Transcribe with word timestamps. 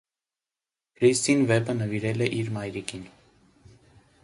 Քրիստին 0.99 1.43
վեպը 1.51 1.77
նվիրել 1.83 2.25
է 2.27 2.31
իր 2.39 2.51
մայրիկին։ 2.57 3.07